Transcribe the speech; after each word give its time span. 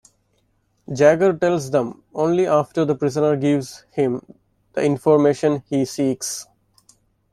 Jagger 0.91 1.31
tells 1.37 1.69
them, 1.69 2.01
only 2.15 2.47
after 2.47 2.85
the 2.85 2.95
prisoner 2.95 3.35
gives 3.37 3.85
him 3.91 4.19
the 4.73 4.83
information 4.83 5.61
he 5.69 5.85
seeks. 5.85 6.47